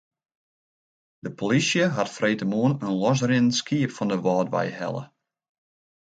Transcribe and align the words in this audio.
De 1.21 1.31
polysje 1.39 1.85
hat 1.97 2.13
freedtemoarn 2.17 2.79
in 2.85 2.97
losrinnend 3.01 3.55
skiep 3.61 3.91
fan 3.97 4.09
de 4.11 4.17
Wâldwei 4.25 4.67
helle. 4.79 5.03